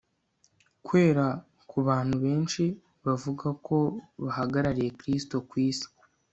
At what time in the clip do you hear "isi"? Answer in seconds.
5.67-5.87